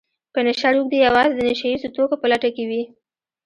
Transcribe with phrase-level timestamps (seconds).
[0.33, 2.83] په نشه روږدي يوازې د نشه يیزو توکو په لټه کې وي